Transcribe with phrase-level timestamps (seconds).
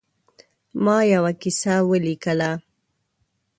[0.83, 2.51] ما یوه کیسه ولیکله.